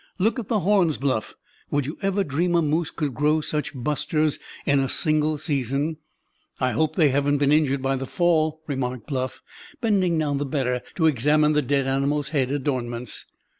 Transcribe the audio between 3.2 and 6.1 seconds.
such busters in a single season?"